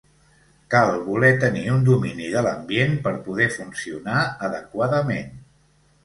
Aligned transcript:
Cal 0.75 0.91
voler 1.09 1.27
tenir 1.41 1.65
un 1.73 1.83
domini 1.89 2.29
de 2.35 2.41
l'ambient 2.47 2.95
per 3.03 3.11
poder 3.27 3.47
funcionar 3.57 4.23
adequadament. 4.49 5.29